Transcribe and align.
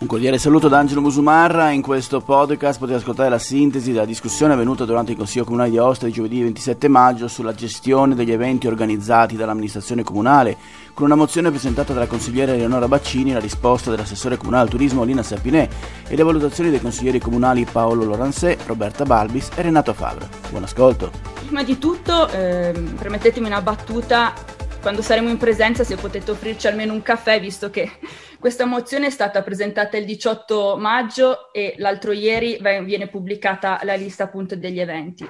Un 0.00 0.06
cordiale 0.06 0.38
saluto 0.38 0.68
da 0.68 0.78
Angelo 0.78 1.00
Musumarra. 1.00 1.70
In 1.70 1.82
questo 1.82 2.20
podcast 2.20 2.78
potete 2.78 2.98
ascoltare 2.98 3.30
la 3.30 3.38
sintesi 3.40 3.90
della 3.90 4.04
discussione 4.04 4.52
avvenuta 4.52 4.84
durante 4.84 5.10
il 5.10 5.16
Consiglio 5.16 5.42
Comunale 5.42 5.70
di 5.70 5.78
Aosta 5.78 6.06
di 6.06 6.12
giovedì 6.12 6.40
27 6.40 6.86
maggio 6.86 7.26
sulla 7.26 7.52
gestione 7.52 8.14
degli 8.14 8.30
eventi 8.30 8.68
organizzati 8.68 9.34
dall'amministrazione 9.34 10.04
comunale, 10.04 10.56
con 10.94 11.06
una 11.06 11.16
mozione 11.16 11.50
presentata 11.50 11.92
dalla 11.92 12.06
consigliera 12.06 12.52
Eleonora 12.52 12.86
Baccini, 12.86 13.32
la 13.32 13.40
risposta 13.40 13.90
dell'assessore 13.90 14.36
comunale 14.36 14.62
al 14.62 14.70
turismo 14.70 15.02
Lina 15.02 15.24
Sapinè 15.24 15.68
e 16.06 16.14
le 16.14 16.22
valutazioni 16.22 16.70
dei 16.70 16.80
consiglieri 16.80 17.18
comunali 17.18 17.64
Paolo 17.64 18.04
Loransè, 18.04 18.56
Roberta 18.66 19.04
Balbis 19.04 19.50
e 19.56 19.62
Renato 19.62 19.92
Favre. 19.94 20.28
Buon 20.50 20.62
ascolto. 20.62 21.10
Prima 21.44 21.64
di 21.64 21.76
tutto, 21.76 22.28
eh, 22.28 22.72
permettetemi 22.96 23.48
una 23.48 23.62
battuta 23.62 24.32
quando 24.80 25.02
saremo 25.02 25.28
in 25.28 25.36
presenza 25.36 25.84
se 25.84 25.96
potete 25.96 26.30
offrirci 26.30 26.66
almeno 26.66 26.92
un 26.92 27.02
caffè, 27.02 27.40
visto 27.40 27.70
che 27.70 27.90
questa 28.38 28.64
mozione 28.64 29.06
è 29.06 29.10
stata 29.10 29.42
presentata 29.42 29.96
il 29.96 30.04
18 30.04 30.76
maggio 30.78 31.52
e 31.52 31.74
l'altro 31.78 32.12
ieri 32.12 32.58
viene 32.84 33.08
pubblicata 33.08 33.80
la 33.82 33.94
lista 33.94 34.24
appunto 34.24 34.56
degli 34.56 34.80
eventi. 34.80 35.28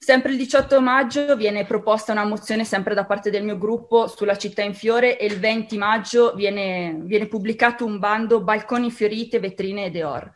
Sempre 0.00 0.30
il 0.30 0.38
18 0.38 0.80
maggio 0.80 1.36
viene 1.36 1.66
proposta 1.66 2.12
una 2.12 2.24
mozione 2.24 2.64
sempre 2.64 2.94
da 2.94 3.04
parte 3.04 3.30
del 3.30 3.42
mio 3.42 3.58
gruppo 3.58 4.06
sulla 4.06 4.38
città 4.38 4.62
in 4.62 4.72
fiore 4.72 5.18
e 5.18 5.26
il 5.26 5.38
20 5.38 5.76
maggio 5.76 6.32
viene, 6.34 6.98
viene 7.02 7.26
pubblicato 7.26 7.84
un 7.84 7.98
bando 7.98 8.42
balconi 8.42 8.90
fiorite, 8.90 9.40
vetrine 9.40 9.86
e 9.86 9.90
deor. 9.90 10.30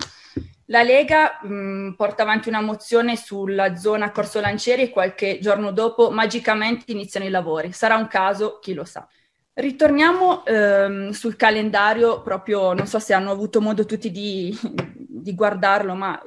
La 0.67 0.83
Lega 0.83 1.39
mh, 1.43 1.93
porta 1.97 2.23
avanti 2.23 2.49
una 2.49 2.61
mozione 2.61 3.17
sulla 3.17 3.77
zona 3.77 4.11
Corso 4.11 4.41
Lancieri 4.41 4.83
e 4.83 4.91
qualche 4.91 5.39
giorno 5.41 5.73
dopo 5.73 6.11
magicamente 6.11 6.93
iniziano 6.93 7.27
i 7.27 7.31
lavori. 7.31 7.73
Sarà 7.73 7.97
un 7.97 8.07
caso, 8.07 8.59
chi 8.61 8.73
lo 8.75 8.85
sa. 8.85 9.07
Ritorniamo 9.55 10.47
ehm, 10.47 11.11
sul 11.11 11.37
calendario, 11.37 12.23
proprio 12.23 12.73
non 12.73 12.87
so 12.87 12.99
se 12.99 13.13
hanno 13.13 13.31
avuto 13.31 13.61
modo 13.61 13.85
tutti 13.85 14.11
di, 14.11 14.57
di 14.97 15.35
guardarlo, 15.35 15.95
ma 15.95 16.21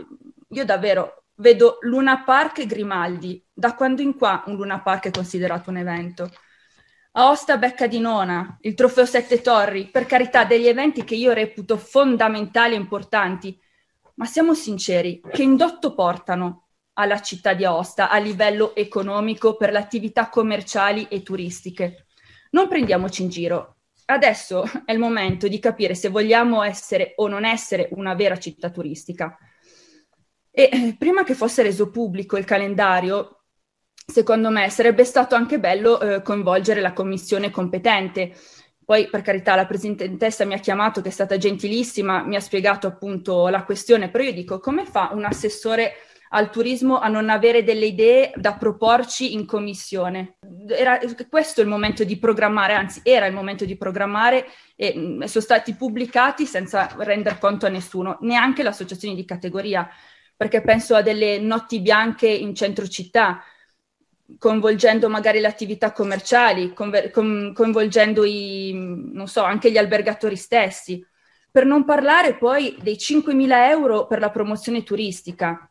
io 0.50 0.66
davvero 0.66 1.24
vedo 1.36 1.78
Luna 1.82 2.24
Park 2.24 2.60
e 2.60 2.66
Grimaldi. 2.68 3.44
Da 3.52 3.74
quando 3.74 4.02
in 4.02 4.16
qua 4.16 4.44
un 4.48 4.56
Luna 4.56 4.82
Park 4.82 5.08
è 5.08 5.12
considerato 5.12 5.70
un 5.70 5.78
evento? 5.78 6.30
Aosta 7.14 7.58
Becca 7.58 7.88
di 7.88 8.00
Nona, 8.00 8.58
il 8.62 8.74
Trofeo 8.74 9.06
Sette 9.06 9.42
Torri, 9.42 9.88
per 9.88 10.06
carità 10.06 10.44
degli 10.44 10.68
eventi 10.68 11.06
che 11.06 11.16
io 11.16 11.32
reputo 11.32 11.78
fondamentali 11.78 12.76
e 12.76 12.78
importanti, 12.78 13.58
ma 14.16 14.26
siamo 14.26 14.54
sinceri, 14.54 15.22
che 15.32 15.44
indotto 15.44 15.94
portano 15.94 16.68
alla 16.94 17.22
città 17.22 17.54
di 17.54 17.66
Aosta 17.66 18.10
a 18.10 18.18
livello 18.18 18.76
economico 18.76 19.56
per 19.56 19.72
le 19.72 19.78
attività 19.78 20.30
commerciali 20.30 21.08
e 21.10 21.24
turistiche? 21.24 22.06
non 22.56 22.70
prendiamoci 22.70 23.22
in 23.22 23.30
giro. 23.30 23.76
Adesso 24.06 24.64
è 24.86 24.94
il 24.94 25.00
momento 25.00 25.48
di 25.48 25.60
capire 25.60 25.94
se 25.94 26.10
vogliamo 26.10 26.64
essere 26.64 27.14
o 27.18 27.28
non 27.28 27.44
essere 27.44 27.90
una 27.92 28.16
vera 28.16 28.38
città 28.38 28.70
turistica. 28.70 29.38
E 30.50 30.70
eh, 30.72 30.96
prima 30.98 31.24
che 31.24 31.36
fosse 31.36 31.64
reso 31.64 31.92
pubblico 31.92 32.38
il 32.38 32.46
calendario, 32.46 33.44
secondo 33.94 34.50
me 34.50 34.70
sarebbe 34.70 35.04
stato 35.04 35.36
anche 35.36 35.60
bello 35.60 36.00
eh, 36.00 36.22
coinvolgere 36.22 36.80
la 36.80 36.94
commissione 36.94 37.52
competente. 37.52 38.34
Poi, 38.86 39.10
per 39.10 39.22
carità, 39.22 39.56
la 39.56 39.66
presidentessa 39.66 40.46
mi 40.46 40.54
ha 40.54 40.60
chiamato, 40.60 41.02
che 41.02 41.10
è 41.10 41.12
stata 41.12 41.38
gentilissima, 41.38 42.24
mi 42.24 42.36
ha 42.36 42.40
spiegato 42.40 42.86
appunto 42.86 43.48
la 43.48 43.64
questione, 43.64 44.10
però 44.10 44.24
io 44.24 44.34
dico, 44.34 44.60
come 44.60 44.86
fa 44.86 45.10
un 45.12 45.26
assessore 45.26 45.94
al 46.30 46.50
turismo 46.50 47.00
a 47.00 47.08
non 47.08 47.30
avere 47.30 47.64
delle 47.64 47.86
idee 47.86 48.32
da 48.36 48.54
proporci 48.54 49.34
in 49.34 49.46
commissione. 49.46 50.38
Era 50.68 51.00
questo 51.30 51.62
il 51.62 51.68
momento 51.68 52.04
di 52.04 52.18
programmare, 52.18 52.74
anzi 52.74 53.02
era 53.04 53.26
il 53.26 53.34
momento 53.34 53.66
di 53.66 53.78
programmare 53.78 54.46
e 54.76 54.94
mh, 54.96 55.00
mm, 55.00 55.22
sono 55.24 55.44
stati 55.44 55.74
pubblicati 55.74 56.46
senza 56.46 56.90
rendere 56.98 57.38
conto 57.40 57.66
a 57.66 57.70
nessuno, 57.70 58.18
neanche 58.22 58.64
le 58.64 58.70
associazioni 58.70 59.16
di 59.16 59.26
categoria, 59.26 59.88
perché 60.36 60.62
penso 60.62 60.96
a 60.96 61.02
delle 61.02 61.40
notti 61.40 61.80
bianche 61.80 62.28
in 62.28 62.54
centro 62.54 62.88
città, 62.88 63.42
coinvolgendo 64.38 65.10
magari 65.10 65.40
le 65.40 65.48
attività 65.48 65.92
commerciali, 65.92 66.74
conver- 66.74 67.12
con- 67.12 67.52
coinvolgendo 67.54 68.24
i, 68.24 69.12
so, 69.26 69.44
anche 69.44 69.72
gli 69.72 69.78
albergatori 69.78 70.36
stessi. 70.36 71.06
Per 71.52 71.66
non 71.66 71.86
parlare 71.86 72.36
poi 72.36 72.76
dei 72.82 72.96
5.000 72.96 73.70
euro 73.70 74.08
per 74.08 74.20
la 74.20 74.30
promozione 74.30 74.84
turistica, 74.84 75.70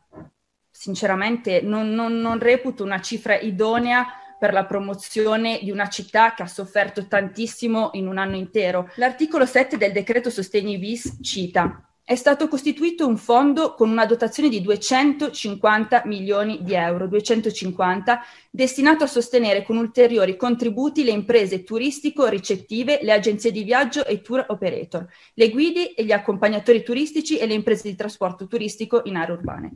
sinceramente 0.71 1.61
non, 1.61 1.89
non, 1.93 2.19
non 2.19 2.39
reputo 2.39 2.83
una 2.83 3.01
cifra 3.01 3.37
idonea 3.37 4.07
per 4.39 4.51
la 4.51 4.65
promozione 4.65 5.59
di 5.61 5.71
una 5.71 5.87
città 5.87 6.33
che 6.33 6.43
ha 6.43 6.47
sofferto 6.47 7.07
tantissimo 7.07 7.91
in 7.93 8.07
un 8.07 8.17
anno 8.17 8.35
intero. 8.35 8.89
L'articolo 8.95 9.45
7 9.45 9.77
del 9.77 9.91
decreto 9.91 10.29
Sostegni 10.29 10.77
bis 10.77 11.19
cita 11.21 11.94
è 12.07 12.13
stato 12.13 12.47
costituito 12.47 13.07
un 13.07 13.17
fondo 13.17 13.73
con 13.73 13.89
una 13.89 14.05
dotazione 14.05 14.47
di 14.47 14.61
250 14.61 16.03
milioni 16.05 16.59
di 16.61 16.75
euro, 16.75 17.07
250, 17.07 18.21
destinato 18.51 19.05
a 19.05 19.07
sostenere 19.07 19.63
con 19.63 19.77
ulteriori 19.77 20.37
contributi 20.37 21.03
le 21.03 21.09
imprese 21.09 21.63
turistico-ricettive, 21.63 22.99
le 23.01 23.11
agenzie 23.11 23.51
di 23.51 23.63
viaggio 23.63 24.05
e 24.05 24.21
tour 24.21 24.45
operator, 24.49 25.07
le 25.33 25.49
guide 25.49 25.95
e 25.95 26.05
gli 26.05 26.11
accompagnatori 26.11 26.83
turistici 26.83 27.39
e 27.39 27.47
le 27.47 27.55
imprese 27.55 27.89
di 27.89 27.95
trasporto 27.95 28.45
turistico 28.45 29.01
in 29.05 29.15
aree 29.15 29.35
urbane. 29.37 29.71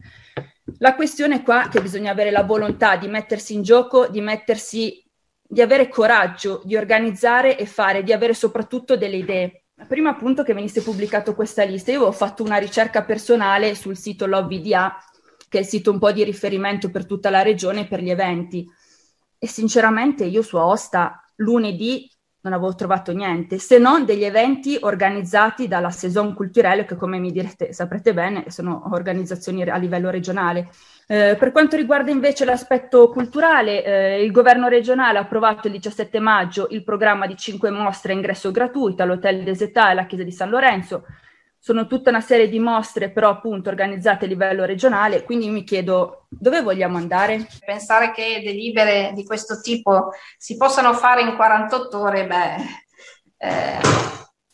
La 0.78 0.94
questione 0.94 1.38
è 1.38 1.41
qua 1.41 1.68
che 1.68 1.81
bisogna 1.81 2.12
avere 2.12 2.29
la 2.29 2.44
volontà 2.44 2.95
di 2.95 3.07
mettersi 3.07 3.56
in 3.56 3.63
gioco, 3.63 4.07
di 4.07 4.22
mettersi, 4.22 5.03
di 5.41 5.62
avere 5.62 5.88
coraggio, 5.88 6.62
di 6.63 6.75
organizzare 6.75 7.57
e 7.57 7.66
fare, 7.66 8.03
di 8.03 8.13
avere 8.13 8.35
soprattutto 8.35 8.95
delle 8.95 9.18
idee. 9.18 9.63
Prima 9.88 10.09
appunto 10.09 10.44
che 10.44 10.53
venisse 10.53 10.81
pubblicata 10.81 11.34
questa 11.34 11.63
lista, 11.63 11.91
io 11.91 12.03
ho 12.03 12.12
fatto 12.12 12.44
una 12.44 12.57
ricerca 12.57 13.03
personale 13.03 13.75
sul 13.75 13.97
sito 13.97 14.25
LobVDA, 14.25 14.97
che 15.47 15.57
è 15.57 15.62
il 15.62 15.67
sito 15.67 15.91
un 15.91 16.00
po' 16.00 16.12
di 16.12 16.23
riferimento 16.23 16.91
per 16.91 17.06
tutta 17.06 17.29
la 17.29 17.41
regione 17.41 17.88
per 17.88 18.01
gli 18.01 18.09
eventi. 18.09 18.69
E 19.38 19.47
sinceramente 19.47 20.25
io 20.25 20.41
su 20.41 20.57
Aosta 20.57 21.23
lunedì 21.38 22.12
non 22.41 22.53
avevo 22.53 22.73
trovato 22.75 23.12
niente, 23.12 23.57
se 23.57 23.78
non 23.78 24.06
degli 24.06 24.23
eventi 24.23 24.78
organizzati 24.79 25.68
dalla 25.68 25.91
Saison 25.91 26.34
Culturelle, 26.34 26.85
che 26.85 26.95
come 26.95 27.18
mi 27.18 27.31
direte, 27.31 27.73
saprete 27.73 28.13
bene, 28.13 28.50
sono 28.50 28.89
organizzazioni 28.91 29.63
a 29.63 29.75
livello 29.78 30.09
regionale. 30.09 30.69
Eh, 31.11 31.35
per 31.39 31.51
quanto 31.51 31.75
riguarda 31.75 32.11
invece 32.11 32.45
l'aspetto 32.45 33.09
culturale, 33.09 33.83
eh, 33.83 34.23
il 34.23 34.31
governo 34.31 34.67
regionale 34.67 35.17
ha 35.17 35.21
approvato 35.21 35.65
il 35.65 35.73
17 35.73 36.19
maggio 36.19 36.67
il 36.69 36.83
programma 36.83 37.25
di 37.25 37.35
cinque 37.35 37.71
mostre 37.71 38.11
a 38.11 38.15
ingresso 38.15 38.51
gratuito 38.51 39.01
all'Hotel 39.01 39.43
des 39.43 39.61
Etats 39.61 39.87
e 39.87 39.91
alla 39.91 40.05
Chiesa 40.05 40.23
di 40.23 40.31
San 40.31 40.51
Lorenzo, 40.51 41.05
sono 41.57 41.87
tutta 41.87 42.11
una 42.11 42.21
serie 42.21 42.47
di 42.47 42.59
mostre 42.59 43.09
però 43.09 43.29
appunto 43.29 43.69
organizzate 43.69 44.25
a 44.25 44.27
livello 44.27 44.65
regionale, 44.65 45.23
quindi 45.23 45.49
mi 45.49 45.63
chiedo 45.63 46.27
dove 46.29 46.61
vogliamo 46.61 46.97
andare? 46.97 47.47
Pensare 47.65 48.11
che 48.11 48.43
delibere 48.43 49.11
di 49.15 49.25
questo 49.25 49.61
tipo 49.61 50.11
si 50.37 50.57
possano 50.57 50.93
fare 50.93 51.21
in 51.21 51.35
48 51.35 51.99
ore, 51.99 52.27
beh, 52.27 52.55
eh, 53.47 53.79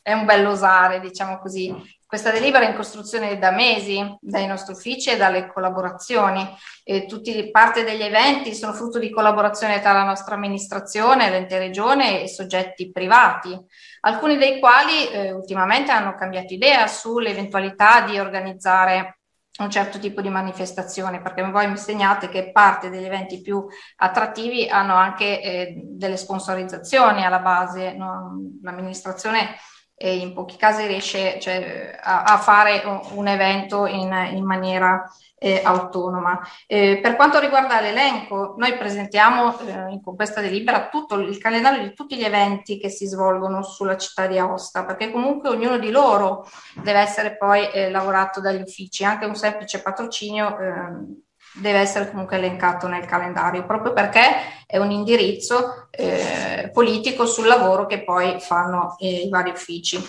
è 0.05 0.13
un 0.13 0.23
bell'osare, 0.25 0.99
diciamo 0.99 1.39
così. 1.39 1.73
Questa 2.05 2.29
delibera 2.29 2.63
è 2.63 2.69
in 2.69 2.75
costruzione 2.75 3.39
da 3.39 3.49
mesi 3.49 3.99
dai 4.21 4.45
nostri 4.45 4.73
uffici 4.73 5.09
e 5.09 5.17
dalle 5.17 5.51
collaborazioni. 5.51 6.47
E 6.83 7.07
tutti 7.07 7.49
parte 7.49 7.83
degli 7.83 8.03
eventi 8.03 8.53
sono 8.53 8.73
frutto 8.73 8.99
di 8.99 9.09
collaborazione 9.09 9.81
tra 9.81 9.93
la 9.93 10.03
nostra 10.03 10.35
amministrazione, 10.35 11.31
l'ente 11.31 11.57
regione 11.57 12.21
e 12.21 12.27
soggetti 12.27 12.91
privati, 12.91 13.59
alcuni 14.01 14.37
dei 14.37 14.59
quali 14.59 15.09
eh, 15.09 15.31
ultimamente 15.31 15.91
hanno 15.91 16.13
cambiato 16.13 16.53
idea 16.53 16.85
sull'eventualità 16.85 18.01
di 18.01 18.19
organizzare 18.19 19.21
un 19.57 19.71
certo 19.71 19.97
tipo 19.97 20.21
di 20.21 20.29
manifestazione, 20.29 21.19
perché 21.19 21.41
voi 21.49 21.65
mi 21.65 21.71
insegnate 21.71 22.29
che 22.29 22.51
parte 22.51 22.91
degli 22.91 23.05
eventi 23.05 23.41
più 23.41 23.65
attrattivi 23.95 24.67
hanno 24.69 24.93
anche 24.93 25.41
eh, 25.41 25.73
delle 25.83 26.17
sponsorizzazioni 26.17 27.25
alla 27.25 27.39
base, 27.39 27.93
no? 27.93 28.37
l'amministrazione 28.61 29.55
e 29.97 30.17
in 30.17 30.33
pochi 30.33 30.57
casi 30.57 30.85
riesce 30.85 31.39
cioè, 31.39 31.97
a, 32.01 32.23
a, 32.23 32.37
fare 32.37 32.83
un 33.13 33.27
evento 33.27 33.85
in, 33.85 34.11
in 34.33 34.43
maniera 34.43 35.09
eh, 35.37 35.61
autonoma. 35.63 36.41
Eh, 36.67 36.99
per 37.01 37.15
quanto 37.15 37.39
riguarda 37.39 37.79
l'elenco, 37.79 38.55
noi 38.57 38.75
presentiamo 38.77 39.57
eh, 39.59 40.01
con 40.03 40.15
questa 40.15 40.41
delibera 40.41 40.89
tutto 40.89 41.15
il 41.15 41.37
calendario 41.37 41.81
di 41.81 41.93
tutti 41.93 42.17
gli 42.17 42.23
eventi 42.23 42.77
che 42.77 42.89
si 42.89 43.05
svolgono 43.05 43.63
sulla 43.63 43.97
città 43.97 44.27
di 44.27 44.37
Aosta, 44.37 44.85
perché 44.85 45.11
comunque 45.11 45.49
ognuno 45.49 45.77
di 45.77 45.91
loro 45.91 46.45
deve 46.81 46.99
essere 46.99 47.37
poi 47.37 47.69
eh, 47.71 47.89
lavorato 47.89 48.41
dagli 48.41 48.61
uffici, 48.61 49.05
anche 49.05 49.25
un 49.25 49.35
semplice 49.35 49.81
patrocinio 49.81 50.57
ehm, 50.57 51.23
deve 51.55 51.79
essere 51.79 52.09
comunque 52.09 52.37
elencato 52.37 52.87
nel 52.87 53.05
calendario, 53.05 53.65
proprio 53.65 53.93
perché 53.93 54.21
è 54.65 54.77
un 54.77 54.91
indirizzo 54.91 55.87
eh, 55.91 56.69
politico 56.73 57.25
sul 57.25 57.47
lavoro 57.47 57.85
che 57.85 58.03
poi 58.03 58.39
fanno 58.39 58.95
eh, 58.99 59.21
i 59.21 59.29
vari 59.29 59.51
uffici. 59.51 60.03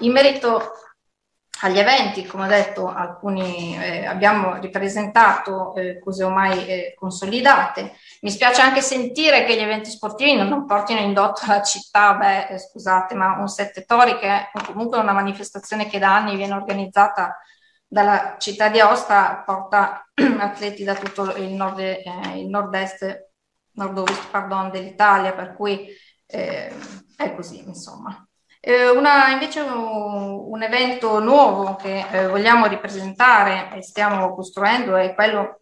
In 0.00 0.12
merito 0.12 0.72
agli 1.64 1.78
eventi, 1.78 2.26
come 2.26 2.46
ho 2.46 2.48
detto, 2.48 2.88
alcuni 2.92 3.76
eh, 3.80 4.04
abbiamo 4.04 4.58
ripresentato 4.58 5.74
eh, 5.76 6.00
cose 6.00 6.24
ormai 6.24 6.66
eh, 6.66 6.94
consolidate. 6.98 7.92
Mi 8.22 8.30
spiace 8.30 8.60
anche 8.62 8.80
sentire 8.80 9.44
che 9.44 9.54
gli 9.54 9.60
eventi 9.60 9.90
sportivi 9.90 10.34
non 10.34 10.66
portino 10.66 10.98
indotto 10.98 11.42
la 11.46 11.62
città, 11.62 12.14
beh, 12.14 12.48
eh, 12.48 12.58
scusate, 12.58 13.14
ma 13.14 13.36
un 13.38 13.46
Sette 13.46 13.84
Tori 13.84 14.18
che 14.18 14.26
è 14.26 14.50
comunque 14.66 14.98
una 14.98 15.12
manifestazione 15.12 15.86
che 15.86 16.00
da 16.00 16.16
anni 16.16 16.34
viene 16.34 16.54
organizzata 16.54 17.38
dalla 17.92 18.36
città 18.38 18.70
di 18.70 18.80
Aosta, 18.80 19.42
porta 19.44 20.10
atleti 20.40 20.82
da 20.82 20.94
tutto 20.94 21.36
il, 21.36 21.50
nord, 21.50 21.78
eh, 21.78 22.02
il 22.36 22.48
nord-est, 22.48 23.28
nord-ovest, 23.72 24.30
pardon, 24.30 24.70
dell'Italia, 24.70 25.34
per 25.34 25.52
cui 25.52 25.86
eh, 26.24 26.72
è 27.14 27.34
così, 27.34 27.62
insomma. 27.66 28.26
Eh, 28.60 28.88
una, 28.88 29.28
invece 29.28 29.60
un, 29.60 29.74
un, 29.74 30.62
evento 30.62 31.20
nuovo 31.20 31.76
che 31.76 32.06
eh, 32.10 32.28
vogliamo 32.28 32.66
ripresentare 32.66 33.76
e 33.76 33.82
stiamo 33.82 34.34
costruendo 34.34 34.96
è 34.96 35.14
quello 35.14 35.61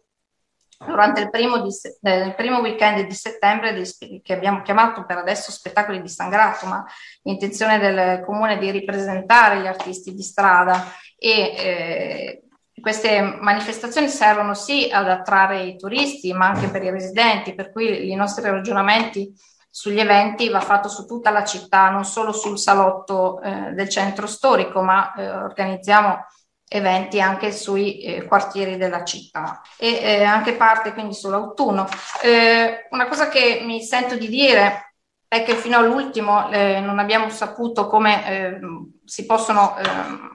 durante 0.85 1.21
il 1.21 1.29
primo, 1.29 1.61
di, 1.61 1.69
eh, 2.01 2.25
il 2.25 2.35
primo 2.35 2.59
weekend 2.59 3.05
di 3.05 3.13
settembre 3.13 3.73
di, 3.73 4.21
che 4.21 4.33
abbiamo 4.33 4.61
chiamato 4.61 5.05
per 5.05 5.17
adesso 5.17 5.51
spettacoli 5.51 6.01
di 6.01 6.09
San 6.09 6.29
Grato, 6.29 6.65
ma 6.65 6.85
l'intenzione 7.23 7.79
del 7.79 8.23
comune 8.25 8.53
è 8.53 8.57
di 8.57 8.71
ripresentare 8.71 9.61
gli 9.61 9.67
artisti 9.67 10.13
di 10.13 10.23
strada 10.23 10.91
e 11.17 11.31
eh, 11.31 12.43
queste 12.81 13.21
manifestazioni 13.21 14.07
servono 14.07 14.53
sì 14.55 14.89
ad 14.91 15.07
attrarre 15.07 15.63
i 15.63 15.77
turisti, 15.77 16.33
ma 16.33 16.47
anche 16.47 16.67
per 16.67 16.83
i 16.83 16.89
residenti, 16.89 17.53
per 17.53 17.71
cui 17.71 18.09
i 18.09 18.15
nostri 18.15 18.43
ragionamenti 18.43 19.31
sugli 19.69 19.99
eventi 19.99 20.49
va 20.49 20.59
fatto 20.59 20.89
su 20.89 21.05
tutta 21.05 21.29
la 21.29 21.45
città, 21.45 21.89
non 21.89 22.03
solo 22.03 22.33
sul 22.33 22.57
salotto 22.57 23.39
eh, 23.41 23.71
del 23.73 23.87
centro 23.87 24.27
storico, 24.27 24.81
ma 24.81 25.13
eh, 25.13 25.29
organizziamo 25.29 26.25
eventi 26.73 27.19
anche 27.19 27.51
sui 27.51 27.99
eh, 27.99 28.23
quartieri 28.23 28.77
della 28.77 29.03
città 29.03 29.61
e 29.77 29.99
eh, 30.01 30.23
anche 30.23 30.53
parte 30.53 30.93
quindi 30.93 31.13
sull'autunno. 31.13 31.85
Eh, 32.21 32.87
una 32.91 33.07
cosa 33.07 33.27
che 33.27 33.61
mi 33.65 33.83
sento 33.83 34.15
di 34.15 34.29
dire 34.29 34.90
è 35.33 35.43
che 35.43 35.55
fino 35.55 35.77
all'ultimo 35.77 36.51
eh, 36.51 36.81
non 36.81 36.99
abbiamo 36.99 37.29
saputo 37.29 37.87
come 37.87 38.59
si 39.05 39.25
possono 39.25 39.75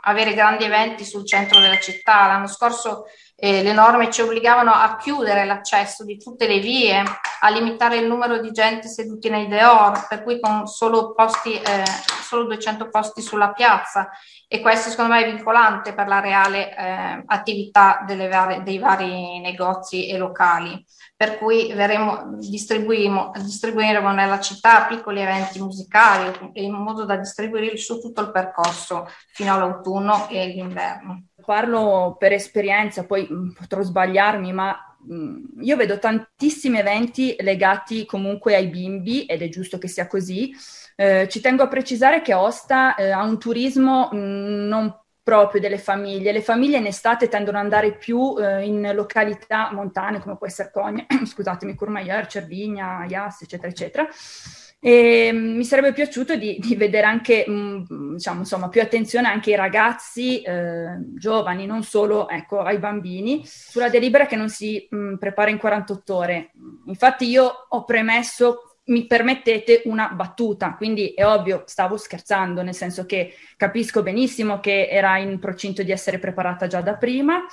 avere 0.00 0.32
grandi 0.32 0.64
eventi 0.64 1.04
sul 1.04 1.26
centro 1.26 1.60
della 1.60 1.78
città. 1.78 2.26
L'anno 2.26 2.46
scorso 2.46 3.04
eh, 3.34 3.62
le 3.62 3.74
norme 3.74 4.10
ci 4.10 4.22
obbligavano 4.22 4.72
a 4.72 4.96
chiudere 4.96 5.44
l'accesso 5.44 6.02
di 6.02 6.16
tutte 6.16 6.46
le 6.46 6.60
vie, 6.60 7.02
a 7.40 7.50
limitare 7.50 7.98
il 7.98 8.06
numero 8.06 8.38
di 8.38 8.50
gente 8.52 8.88
seduti 8.88 9.28
nei 9.28 9.48
deor, 9.48 10.06
per 10.08 10.22
cui 10.22 10.40
con 10.40 10.66
solo, 10.66 11.12
posti, 11.12 11.60
eh, 11.60 11.84
solo 12.22 12.44
200 12.44 12.88
posti 12.88 13.20
sulla 13.20 13.52
piazza 13.52 14.08
e 14.48 14.60
questo 14.60 14.88
secondo 14.88 15.12
me 15.12 15.24
è 15.24 15.30
vincolante 15.30 15.92
per 15.92 16.06
la 16.06 16.20
reale 16.20 16.74
eh, 16.74 17.22
attività 17.26 18.04
varie, 18.06 18.62
dei 18.62 18.78
vari 18.78 19.40
negozi 19.40 20.08
e 20.08 20.16
locali. 20.16 20.82
Per 21.16 21.38
cui 21.38 21.72
distribuiremo, 22.38 23.32
distribuiremo 23.36 24.12
nella 24.12 24.38
città 24.38 24.84
piccoli 24.84 25.20
eventi 25.20 25.58
musicali 25.58 26.30
in 26.54 26.72
modo 26.72 27.06
da 27.06 27.16
distribuirli 27.16 27.78
su 27.78 27.98
tutto 28.00 28.20
il 28.20 28.30
percorso 28.30 29.08
fino 29.32 29.54
all'autunno 29.54 30.28
e 30.28 30.46
l'inverno 30.48 31.28
parlo 31.46 32.16
per 32.18 32.32
esperienza, 32.32 33.06
poi 33.06 33.26
mm, 33.30 33.52
potrò 33.52 33.80
sbagliarmi, 33.80 34.52
ma 34.52 34.76
mm, 35.10 35.62
io 35.62 35.76
vedo 35.76 35.98
tantissimi 35.98 36.78
eventi 36.78 37.36
legati 37.38 38.04
comunque 38.04 38.56
ai 38.56 38.66
bimbi 38.66 39.24
ed 39.24 39.40
è 39.40 39.48
giusto 39.48 39.78
che 39.78 39.88
sia 39.88 40.08
così. 40.08 40.52
Eh, 40.96 41.28
ci 41.30 41.40
tengo 41.40 41.62
a 41.62 41.68
precisare 41.68 42.20
che 42.20 42.34
Osta 42.34 42.94
eh, 42.96 43.10
ha 43.10 43.22
un 43.22 43.38
turismo 43.38 44.08
mh, 44.12 44.16
mm, 44.16 44.66
non 44.66 45.00
proprio 45.26 45.60
delle 45.60 45.78
famiglie. 45.78 46.30
Le 46.30 46.40
famiglie 46.40 46.78
in 46.78 46.86
estate 46.86 47.26
tendono 47.26 47.58
ad 47.58 47.64
andare 47.64 47.96
più 47.96 48.36
eh, 48.38 48.64
in 48.64 48.92
località 48.94 49.70
montane 49.72 50.20
come 50.20 50.36
può 50.36 50.46
essere 50.46 50.70
Cogna, 50.70 51.04
scusatemi, 51.26 51.74
Courmayeur, 51.74 52.28
Cervigna, 52.28 53.04
Ias, 53.08 53.42
eccetera, 53.42 53.66
eccetera. 53.66 54.08
E 54.78 55.32
mi 55.32 55.64
sarebbe 55.64 55.92
piaciuto 55.92 56.36
di, 56.36 56.58
di 56.60 56.76
vedere 56.76 57.06
anche, 57.08 57.44
mh, 57.44 58.12
diciamo, 58.14 58.38
insomma, 58.38 58.68
più 58.68 58.80
attenzione 58.80 59.26
anche 59.26 59.50
ai 59.50 59.56
ragazzi 59.56 60.42
eh, 60.42 60.96
giovani, 61.16 61.66
non 61.66 61.82
solo 61.82 62.28
ecco, 62.28 62.60
ai 62.60 62.78
bambini, 62.78 63.44
sulla 63.44 63.88
delibera 63.88 64.26
che 64.26 64.36
non 64.36 64.48
si 64.48 64.86
mh, 64.88 65.16
prepara 65.16 65.50
in 65.50 65.58
48 65.58 66.14
ore. 66.14 66.52
Infatti 66.86 67.28
io 67.28 67.50
ho 67.68 67.82
premesso 67.82 68.75
mi 68.86 69.06
permettete 69.06 69.82
una 69.86 70.08
battuta, 70.08 70.74
quindi 70.74 71.08
è 71.08 71.26
ovvio, 71.26 71.64
stavo 71.66 71.96
scherzando, 71.96 72.62
nel 72.62 72.74
senso 72.74 73.06
che 73.06 73.34
capisco 73.56 74.02
benissimo 74.02 74.60
che 74.60 74.88
era 74.88 75.18
in 75.18 75.38
procinto 75.38 75.82
di 75.82 75.90
essere 75.90 76.18
preparata 76.18 76.66
già 76.66 76.80
da 76.80 76.96
prima. 76.96 77.44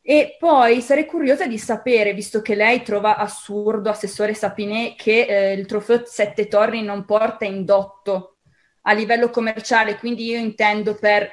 E 0.00 0.36
poi 0.38 0.80
sarei 0.80 1.04
curiosa 1.04 1.46
di 1.46 1.58
sapere, 1.58 2.14
visto 2.14 2.40
che 2.40 2.54
lei 2.54 2.82
trova 2.82 3.16
assurdo, 3.16 3.90
Assessore 3.90 4.32
Sapinè, 4.32 4.94
che 4.96 5.26
eh, 5.26 5.52
il 5.52 5.66
trofeo 5.66 6.02
Sette 6.06 6.48
Torri 6.48 6.82
non 6.82 7.04
porta 7.04 7.44
indotto 7.44 8.38
a 8.82 8.92
livello 8.94 9.28
commerciale, 9.28 9.98
quindi 9.98 10.24
io 10.24 10.38
intendo 10.38 10.94
per 10.94 11.30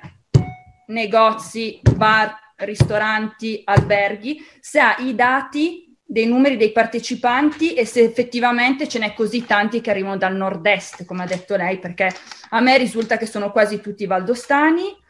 negozi, 0.88 1.80
bar, 1.96 2.38
ristoranti, 2.58 3.62
alberghi, 3.64 4.46
se 4.60 4.80
ha 4.80 4.98
i 5.00 5.16
dati 5.16 5.85
dei 6.08 6.28
numeri 6.28 6.56
dei 6.56 6.72
partecipanti 6.72 7.74
e 7.74 7.86
se 7.86 8.02
effettivamente 8.02 8.88
ce 8.88 9.00
n'è 9.00 9.14
così 9.14 9.44
tanti 9.44 9.82
che 9.82 9.90
arrivano 9.90 10.18
dal 10.18 10.36
nord-est, 10.36 11.04
come 11.04 11.24
ha 11.24 11.28
detto 11.28 11.56
lei, 11.56 11.80
perché 11.80 12.14
a 12.50 12.60
me 12.62 12.78
risulta 12.78 13.18
che 13.18 13.26
sono 13.26 13.52
quasi 13.52 13.82
tutti 13.82 14.06
valdostani 14.06 15.04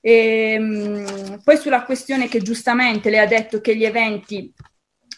e, 0.00 0.54
ehm, 0.54 1.40
poi 1.44 1.56
sulla 1.56 1.84
questione 1.84 2.28
che 2.28 2.40
giustamente 2.40 3.10
lei 3.10 3.20
ha 3.20 3.26
detto 3.26 3.60
che 3.60 3.76
gli 3.76 3.84
eventi 3.84 4.52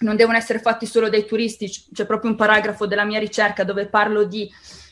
non 0.01 0.17
devono 0.17 0.37
essere 0.37 0.59
fatti 0.59 0.85
solo 0.85 1.09
dai 1.09 1.25
turisti, 1.25 1.71
c'è 1.93 2.05
proprio 2.05 2.31
un 2.31 2.37
paragrafo 2.37 2.87
della 2.87 3.05
mia 3.05 3.19
ricerca 3.19 3.65
dove 3.65 3.89
parlo 3.89 4.25
di 4.25 4.51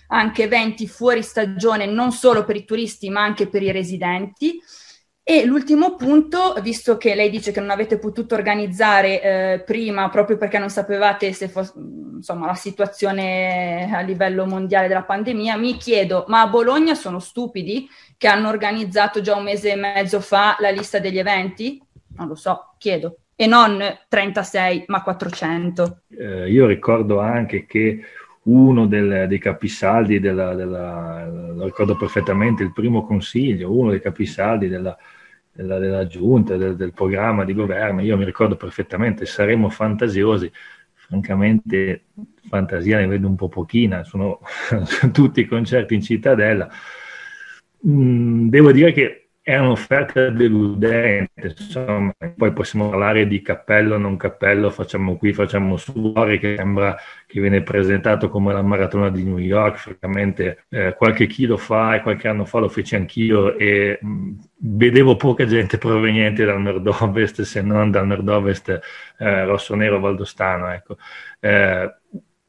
anche 0.08 0.44
eventi 0.44 0.86
fuori 0.86 1.22
stagione, 1.22 1.86
non 1.86 2.12
solo 2.12 2.44
per 2.44 2.56
i 2.56 2.64
turisti 2.64 3.10
ma 3.10 3.22
anche 3.22 3.48
per 3.48 3.62
i 3.62 3.72
residenti. 3.72 4.60
E 5.24 5.44
l'ultimo 5.44 5.94
punto, 5.94 6.54
visto 6.62 6.96
che 6.96 7.14
lei 7.14 7.30
dice 7.30 7.52
che 7.52 7.60
non 7.60 7.70
avete 7.70 7.96
potuto 7.96 8.34
organizzare 8.34 9.22
eh, 9.22 9.60
prima 9.60 10.08
proprio 10.08 10.36
perché 10.36 10.58
non 10.58 10.68
sapevate 10.68 11.32
se 11.32 11.48
fosse 11.48 11.74
insomma, 11.76 12.46
la 12.46 12.54
situazione 12.54 13.88
a 13.92 14.00
livello 14.00 14.46
mondiale 14.46 14.88
della 14.88 15.04
pandemia, 15.04 15.56
mi 15.56 15.76
chiedo, 15.76 16.24
ma 16.26 16.40
a 16.40 16.48
Bologna 16.48 16.94
sono 16.94 17.20
stupidi 17.20 17.88
che 18.16 18.26
hanno 18.26 18.48
organizzato 18.48 19.20
già 19.20 19.36
un 19.36 19.44
mese 19.44 19.70
e 19.70 19.76
mezzo 19.76 20.20
fa 20.20 20.56
la 20.58 20.70
lista 20.70 20.98
degli 20.98 21.18
eventi? 21.18 21.80
Non 22.16 22.26
lo 22.26 22.34
so, 22.34 22.74
chiedo. 22.78 23.18
E 23.36 23.46
non 23.46 23.80
36, 24.08 24.84
ma 24.88 25.02
400. 25.02 26.00
Eh, 26.18 26.50
io 26.50 26.66
ricordo 26.66 27.20
anche 27.20 27.64
che 27.64 28.00
uno 28.44 28.86
del, 28.86 29.26
dei 29.28 29.38
capisaldi 29.38 30.18
della, 30.18 30.54
della, 30.54 31.26
lo 31.28 31.64
ricordo 31.64 31.96
perfettamente, 31.96 32.62
il 32.62 32.72
primo 32.72 33.04
consiglio, 33.04 33.76
uno 33.76 33.90
dei 33.90 34.00
capisaldi 34.00 34.68
della, 34.68 34.96
della, 35.52 35.78
della 35.78 36.06
giunta, 36.06 36.56
del, 36.56 36.74
del, 36.76 36.92
programma 36.92 37.44
di 37.44 37.54
governo, 37.54 38.02
io 38.02 38.16
mi 38.16 38.24
ricordo 38.24 38.56
perfettamente, 38.56 39.26
saremo 39.26 39.68
fantasiosi, 39.68 40.50
francamente 40.92 42.06
fantasia 42.48 42.98
ne 42.98 43.06
vedo 43.06 43.28
un 43.28 43.36
po' 43.36 43.48
pochina, 43.48 44.02
sono, 44.02 44.40
sono 44.84 45.10
tutti 45.12 45.46
concerti 45.46 45.94
in 45.94 46.02
cittadella. 46.02 46.68
Mm, 47.86 48.48
devo 48.48 48.72
dire 48.72 48.92
che 48.92 49.21
è 49.44 49.58
un'offerta 49.58 50.30
deludente, 50.30 51.54
insomma, 51.58 52.14
poi 52.36 52.52
possiamo 52.52 52.88
parlare 52.90 53.26
di 53.26 53.42
cappello, 53.42 53.98
non 53.98 54.16
cappello, 54.16 54.70
facciamo 54.70 55.16
qui, 55.16 55.32
facciamo 55.32 55.76
su, 55.76 56.12
che 56.38 56.54
sembra 56.56 56.96
che 57.26 57.40
viene 57.40 57.60
presentato 57.62 58.28
come 58.28 58.52
la 58.52 58.62
maratona 58.62 59.10
di 59.10 59.24
New 59.24 59.38
York, 59.38 59.78
francamente 59.78 60.66
eh, 60.68 60.94
qualche 60.96 61.26
chilo 61.26 61.56
fa 61.56 61.96
e 61.96 62.02
qualche 62.02 62.28
anno 62.28 62.44
fa 62.44 62.60
lo 62.60 62.68
feci 62.68 62.94
anch'io 62.94 63.58
e 63.58 63.98
mh, 64.00 64.30
vedevo 64.58 65.16
poca 65.16 65.44
gente 65.44 65.76
proveniente 65.76 66.44
dal 66.44 66.60
nord-ovest, 66.60 67.42
se 67.42 67.62
non 67.62 67.90
dal 67.90 68.06
nord-ovest 68.06 68.80
eh, 69.18 69.44
rosso-nero 69.44 69.98
valdostano, 69.98 70.70
ecco. 70.70 70.96
Eh, 71.40 71.92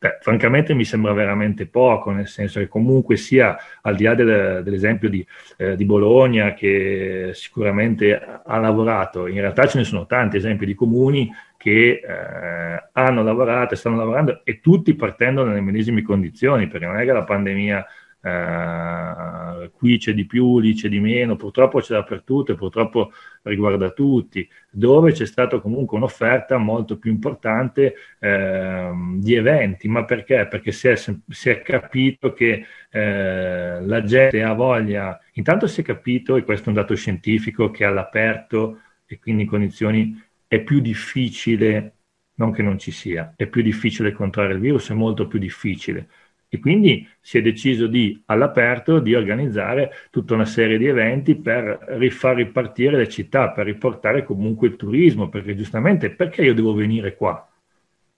Beh, 0.04 0.18
francamente 0.20 0.74
mi 0.74 0.84
sembra 0.84 1.14
veramente 1.14 1.66
poco, 1.66 2.12
nel 2.12 2.28
senso 2.28 2.60
che 2.60 2.68
comunque 2.68 3.16
sia 3.16 3.56
al 3.84 3.96
di 3.96 4.04
là 4.04 4.14
del, 4.14 4.62
dell'esempio 4.62 5.08
di, 5.08 5.26
eh, 5.56 5.78
di, 5.78 5.86
Bologna 5.86 6.54
che 6.54 7.30
sicuramente 7.32 8.22
ha 8.44 8.58
lavorato, 8.58 9.28
in 9.28 9.40
realtà 9.40 9.66
ce 9.66 9.78
ne 9.78 9.86
sono 9.86 10.06
tanti 10.06 10.36
esempi 10.36 10.66
di 10.66 10.74
comuni 10.74 11.32
che 11.56 12.02
eh, 12.06 12.90
hanno 12.92 13.24
lavorato 13.24 13.76
e 13.76 13.78
stanno 13.78 13.96
lavorando 13.96 14.42
e 14.44 14.60
tutti 14.60 14.94
partendo 14.94 15.46
nelle 15.46 15.62
medesime 15.62 16.02
condizioni, 16.02 16.68
perché 16.68 16.86
non 16.86 16.98
è 16.98 17.06
che 17.06 17.14
la 17.14 17.24
pandemia 17.24 17.86
eh, 18.26 19.70
qui 19.74 19.98
c'è 19.98 20.14
di 20.14 20.26
più, 20.26 20.60
lì 20.60 20.74
c'è 20.74 20.88
di 20.88 21.00
meno, 21.00 21.36
purtroppo 21.36 21.80
c'è 21.82 21.94
dappertutto 21.94 22.54
e 22.54 22.56
purtroppo 22.56 23.12
riguarda 23.44 23.92
tutti, 23.92 24.48
dove 24.70 25.12
c'è 25.12 25.26
stata 25.26 25.60
comunque 25.60 25.98
un'offerta 25.98 26.58
molto 26.58 26.98
più 26.98 27.12
importante 27.12 27.96
eh, 28.20 28.92
di 29.18 29.36
eventi, 29.36 29.90
ma 29.90 30.06
perché? 30.06 30.48
Perché 30.48 30.72
si 30.72 30.88
è, 30.88 30.96
si 30.96 31.50
è 31.50 31.62
capito 31.62 32.32
che 32.32 32.66
eh, 32.90 33.82
la 33.82 34.04
gente 34.04 34.42
ha 34.42 34.54
voglia, 34.54 35.20
intanto 35.34 35.68
si 35.68 35.82
è 35.82 35.84
capito, 35.84 36.38
e 36.38 36.44
questo 36.44 36.66
è 36.66 36.70
un 36.70 36.76
dato 36.76 36.96
scientifico, 36.96 37.72
che 37.72 37.84
all'aperto 37.84 38.80
e 39.06 39.20
quindi 39.20 39.44
in 39.44 39.50
condizioni 39.50 40.22
è 40.48 40.62
più 40.62 40.80
difficile, 40.80 41.96
non 42.36 42.52
che 42.54 42.62
non 42.64 42.80
ci 42.80 42.92
sia, 42.92 43.34
è 43.36 43.48
più 43.48 43.62
difficile 43.62 44.14
contrarre 44.14 44.54
il 44.54 44.60
virus, 44.60 44.90
è 44.92 44.94
molto 44.94 45.28
più 45.28 45.40
difficile 45.40 46.08
e 46.54 46.60
quindi 46.60 47.08
si 47.20 47.40
è 47.40 47.42
deciso 47.42 47.88
di, 47.88 48.22
all'aperto 48.28 49.00
di 49.00 49.16
organizzare 49.16 49.92
tutta 50.12 50.36
una 50.36 50.46
serie 50.46 50.78
di 50.78 50.86
eventi 50.86 51.34
per 51.34 51.80
rifar 51.98 52.36
ripartire 52.36 52.96
le 52.96 53.10
città, 53.10 53.50
per 53.50 53.66
riportare 53.66 54.24
comunque 54.24 54.68
il 54.68 54.76
turismo, 54.76 55.30
perché 55.30 55.56
giustamente 55.56 56.12
perché 56.12 56.44
io 56.44 56.54
devo 56.54 56.76
venire 56.76 57.16
qua? 57.16 57.50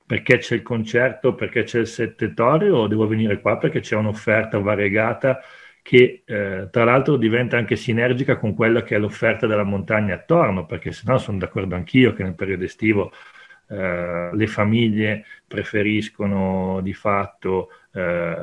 Perché 0.05 0.39
c'è 0.39 0.55
il 0.55 0.63
concerto, 0.63 1.33
perché 1.33 1.63
c'è 1.63 1.79
il 1.79 1.87
settetorio 1.87 2.75
o 2.75 2.87
devo 2.87 3.07
venire 3.07 3.39
qua 3.39 3.57
perché 3.57 3.79
c'è 3.79 3.95
un'offerta 3.95 4.59
variegata 4.59 5.39
che 5.81 6.23
eh, 6.25 6.67
tra 6.69 6.83
l'altro 6.83 7.15
diventa 7.15 7.55
anche 7.55 7.77
sinergica 7.77 8.35
con 8.35 8.53
quella 8.53 8.83
che 8.83 8.95
è 8.97 8.99
l'offerta 8.99 9.47
della 9.47 9.63
montagna 9.63 10.15
attorno, 10.15 10.65
perché 10.65 10.91
se 10.91 11.03
no 11.05 11.17
sono 11.19 11.37
d'accordo 11.37 11.75
anch'io 11.75 12.11
che 12.11 12.23
nel 12.23 12.35
periodo 12.35 12.65
estivo 12.65 13.13
eh, 13.67 14.29
le 14.33 14.47
famiglie 14.47 15.25
preferiscono 15.47 16.81
di 16.81 16.93
fatto 16.93 17.69
eh, 17.93 18.35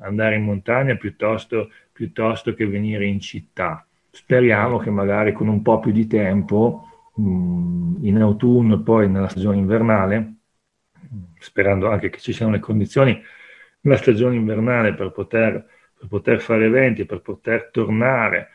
andare 0.00 0.36
in 0.36 0.44
montagna 0.44 0.96
piuttosto, 0.96 1.70
piuttosto, 1.92 2.54
che 2.54 2.66
venire 2.66 3.06
in 3.06 3.20
città. 3.20 3.86
Speriamo 4.10 4.78
che 4.78 4.90
magari 4.90 5.32
con 5.32 5.48
un 5.48 5.62
po' 5.62 5.80
più 5.80 5.92
di 5.92 6.06
tempo, 6.06 7.10
mh, 7.14 7.22
mm, 7.22 8.04
in 8.04 8.20
autunno 8.20 8.74
e 8.76 8.82
poi 8.82 9.08
nella 9.08 9.28
stagione 9.28 9.58
invernale, 9.58 10.34
sperando 11.38 11.88
anche 11.90 12.10
che 12.10 12.18
ci 12.18 12.32
siano 12.32 12.52
le 12.52 12.58
condizioni 12.58 13.20
nella 13.80 13.96
stagione 13.96 14.36
invernale 14.36 14.94
per 14.94 15.12
poter, 15.12 15.64
per 15.98 16.08
poter 16.08 16.40
fare 16.40 16.66
eventi 16.66 17.06
per 17.06 17.20
poter 17.20 17.70
tornare 17.70 18.50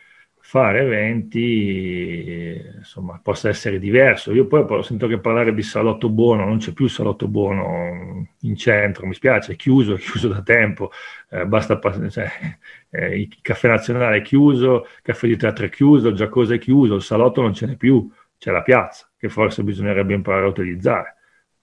fare 0.45 0.81
eventi 0.81 2.61
insomma 2.77 3.17
possa 3.23 3.47
essere 3.47 3.79
diverso. 3.79 4.33
Io 4.33 4.45
poi 4.45 4.61
ho 4.67 4.81
sentito 4.81 5.07
che 5.09 5.19
parlare 5.19 5.53
di 5.53 5.63
salotto 5.63 6.09
buono, 6.09 6.45
non 6.45 6.57
c'è 6.57 6.73
più 6.73 6.85
il 6.85 6.91
salotto 6.91 7.27
buono 7.29 8.27
in 8.41 8.55
centro, 8.57 9.07
mi 9.07 9.13
spiace, 9.13 9.53
è 9.53 9.55
chiuso, 9.55 9.95
è 9.95 9.97
chiuso 9.97 10.27
da 10.27 10.41
tempo, 10.43 10.91
eh, 11.29 11.45
basta 11.45 11.79
cioè, 12.09 12.29
eh, 12.91 13.19
il 13.21 13.37
caffè 13.41 13.69
nazionale 13.69 14.17
è 14.17 14.21
chiuso, 14.21 14.83
il 14.83 15.01
caffè 15.01 15.27
di 15.27 15.37
teatro 15.37 15.65
è 15.65 15.69
chiuso, 15.69 16.09
il 16.09 16.15
giacosa 16.15 16.53
è 16.53 16.59
chiuso, 16.59 16.95
il 16.95 17.01
salotto 17.01 17.41
non 17.41 17.53
ce 17.53 17.65
n'è 17.65 17.75
più, 17.77 18.11
c'è 18.37 18.51
la 18.51 18.61
piazza 18.61 19.09
che 19.17 19.29
forse 19.29 19.63
bisognerebbe 19.63 20.13
imparare 20.13 20.45
a 20.45 20.49
utilizzare. 20.49 21.15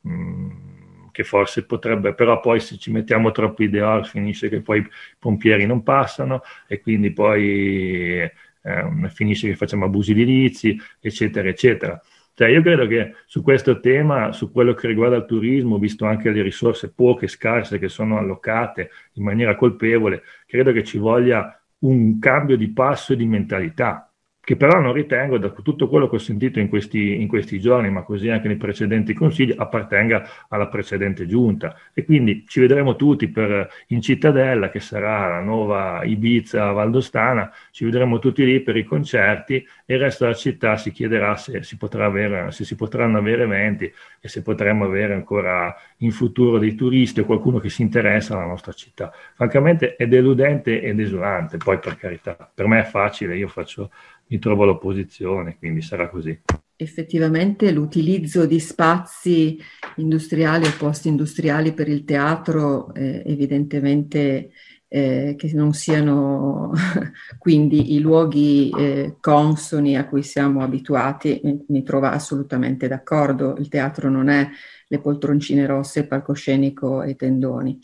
Mm 0.09 0.69
che 1.13 1.25
forse 1.25 1.67
potrebbe, 1.67 2.15
però 2.15 2.39
poi 2.41 2.61
se 2.61 2.79
ci 2.79 2.93
mettiamo 2.93 3.33
troppi 3.33 3.65
ideali 3.65 4.05
finisce 4.05 4.49
che 4.49 4.61
poi 4.63 4.79
i 4.79 4.89
pompieri 5.19 5.67
non 5.67 5.83
passano 5.83 6.43
e 6.69 6.81
quindi 6.81 7.13
poi 7.13 8.31
eh, 8.63 9.09
finisce 9.11 9.49
che 9.49 9.57
facciamo 9.57 9.85
abusi 9.85 10.13
edilizi, 10.13 10.79
eccetera, 11.01 11.49
eccetera. 11.49 12.01
Cioè, 12.35 12.49
io 12.49 12.63
credo 12.63 12.87
che 12.87 13.15
su 13.27 13.43
questo 13.43 13.81
tema, 13.81 14.33
su 14.33 14.51
quello 14.51 14.73
che 14.73 14.87
riguarda 14.87 15.17
il 15.17 15.27
turismo, 15.27 15.79
visto 15.79 16.07
anche 16.07 16.31
le 16.31 16.43
risorse 16.43 16.91
poche, 16.91 17.27
scarse 17.27 17.79
che 17.79 17.89
sono 17.89 18.17
allocate 18.17 18.91
in 19.15 19.25
maniera 19.25 19.55
colpevole, 19.57 20.23
credo 20.47 20.73
che 20.73 20.83
ci 20.83 20.99
voglia 20.99 21.61
un 21.81 22.19
cambio 22.19 22.57
di 22.57 22.71
passo 22.73 23.13
e 23.13 23.17
di 23.17 23.27
mentalità 23.27 24.10
che 24.51 24.57
però 24.57 24.81
non 24.81 24.93
ritengo, 24.93 25.39
da 25.39 25.51
tutto 25.51 25.87
quello 25.87 26.09
che 26.09 26.17
ho 26.17 26.19
sentito 26.19 26.59
in 26.59 26.69
questi, 26.69 27.21
in 27.21 27.29
questi, 27.29 27.61
giorni, 27.61 27.89
ma 27.89 28.03
così 28.03 28.31
anche 28.31 28.49
nei 28.49 28.57
precedenti 28.57 29.15
consigli, 29.15 29.55
appartenga 29.57 30.29
alla 30.49 30.67
precedente 30.67 31.25
giunta. 31.29 31.77
E 31.95 32.05
quindi 32.05 32.45
ci 32.49 32.59
vedremo 32.59 32.97
tutti 32.97 33.29
per, 33.29 33.71
in 33.89 34.01
Cittadella, 34.01 34.69
che 34.69 34.81
sarà 34.81 35.29
la 35.29 35.41
nuova 35.41 36.03
Ibiza 36.03 36.73
Valdostana, 36.73 37.53
ci 37.71 37.85
vedremo 37.85 38.19
tutti 38.19 38.45
lì 38.45 38.59
per 38.59 38.77
i 38.77 38.83
concerti 38.83 39.65
e 39.87 39.95
il 39.95 40.01
resto 40.01 40.25
della 40.25 40.37
città 40.37 40.77
si 40.77 40.91
chiederà 40.91 41.37
se 41.37 41.63
si, 41.63 41.79
avere, 41.89 42.51
se 42.51 42.65
si 42.65 42.75
potranno 42.75 43.19
avere 43.19 43.45
eventi 43.45 43.85
e 44.21 44.29
se 44.29 44.43
potremo 44.43 44.85
avere 44.85 45.15
ancora 45.15 45.73
in 45.99 46.11
futuro 46.11 46.59
dei 46.59 46.75
turisti 46.75 47.21
o 47.21 47.25
qualcuno 47.25 47.61
che 47.61 47.69
si 47.69 47.83
interessa 47.83 48.35
alla 48.35 48.47
nostra 48.47 48.73
città. 48.73 49.13
Francamente 49.37 49.95
è 49.95 50.09
deludente 50.09 50.83
e 50.83 50.93
desolante, 50.93 51.57
poi 51.57 51.79
per 51.79 51.97
carità, 51.97 52.51
per 52.53 52.67
me 52.67 52.81
è 52.81 52.85
facile, 52.85 53.37
io 53.37 53.47
faccio 53.47 53.91
mi 54.31 54.39
trovo 54.39 54.63
all'opposizione, 54.63 55.57
quindi 55.59 55.83
sarà 55.83 56.09
così. 56.09 56.39
Effettivamente 56.77 57.71
l'utilizzo 57.73 58.47
di 58.47 58.59
spazi 58.59 59.59
industriali 59.97 60.67
o 60.67 60.73
post-industriali 60.79 61.75
per 61.75 61.89
il 61.89 62.05
teatro 62.05 62.95
eh, 62.95 63.23
evidentemente 63.27 64.53
eh, 64.89 65.35
che 65.37 65.51
non 65.53 65.73
siano 65.75 66.73
quindi 67.39 67.95
i 67.95 68.01
luoghi 68.01 68.71
eh, 68.71 69.17
consoni 69.21 69.97
a 69.97 70.07
cui 70.07 70.23
siamo 70.23 70.63
abituati, 70.63 71.41
mi, 71.45 71.65
mi 71.69 71.83
trova 71.83 72.13
assolutamente 72.13 72.89
d'accordo. 72.89 73.57
Il 73.59 73.69
teatro 73.69 74.09
non 74.09 74.29
è 74.29 74.49
le 74.87 75.01
poltroncine 75.01 75.67
rosse, 75.67 76.07
palcoscenico 76.07 77.03
e 77.03 77.15
tendoni 77.15 77.79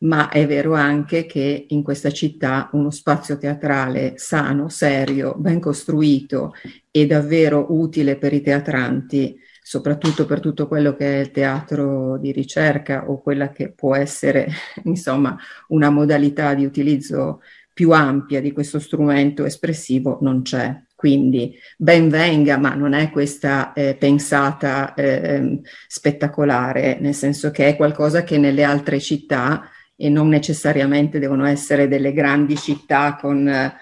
ma 0.00 0.28
è 0.28 0.46
vero 0.46 0.74
anche 0.74 1.26
che 1.26 1.66
in 1.68 1.82
questa 1.82 2.10
città 2.10 2.68
uno 2.72 2.90
spazio 2.90 3.36
teatrale 3.36 4.14
sano, 4.16 4.68
serio, 4.68 5.34
ben 5.36 5.58
costruito 5.58 6.52
e 6.90 7.06
davvero 7.06 7.66
utile 7.70 8.16
per 8.16 8.32
i 8.32 8.40
teatranti, 8.40 9.36
soprattutto 9.60 10.24
per 10.24 10.38
tutto 10.40 10.68
quello 10.68 10.94
che 10.94 11.16
è 11.16 11.20
il 11.20 11.30
teatro 11.32 12.16
di 12.18 12.30
ricerca 12.30 13.08
o 13.10 13.20
quella 13.20 13.50
che 13.50 13.72
può 13.72 13.96
essere, 13.96 14.48
insomma, 14.84 15.36
una 15.68 15.90
modalità 15.90 16.54
di 16.54 16.64
utilizzo 16.64 17.40
più 17.72 17.90
ampia 17.90 18.40
di 18.40 18.52
questo 18.52 18.78
strumento 18.78 19.44
espressivo, 19.44 20.18
non 20.20 20.42
c'è. 20.42 20.80
Quindi 20.94 21.56
ben 21.76 22.08
venga, 22.08 22.56
ma 22.58 22.74
non 22.74 22.92
è 22.92 23.10
questa 23.10 23.72
eh, 23.72 23.94
pensata 23.96 24.94
eh, 24.94 25.60
spettacolare, 25.86 26.98
nel 27.00 27.14
senso 27.14 27.52
che 27.52 27.68
è 27.68 27.76
qualcosa 27.76 28.24
che 28.24 28.36
nelle 28.36 28.64
altre 28.64 28.98
città 28.98 29.70
e 30.00 30.08
non 30.08 30.28
necessariamente 30.28 31.18
devono 31.18 31.44
essere 31.44 31.88
delle 31.88 32.12
grandi 32.12 32.56
città 32.56 33.16
con, 33.16 33.72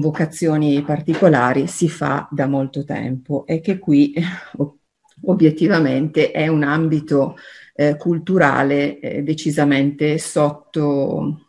vocazioni 0.00 0.80
particolari, 0.82 1.66
si 1.66 1.88
fa 1.88 2.28
da 2.30 2.46
molto 2.46 2.84
tempo 2.84 3.44
e 3.44 3.60
che 3.60 3.80
qui 3.80 4.14
obiettivamente 5.24 6.30
è 6.30 6.46
un 6.46 6.62
ambito 6.62 7.36
eh, 7.74 7.96
culturale 7.96 9.00
eh, 9.00 9.22
decisamente 9.24 10.16
sotto, 10.18 11.48